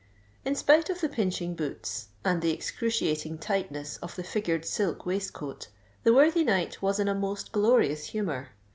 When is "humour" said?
8.05-8.49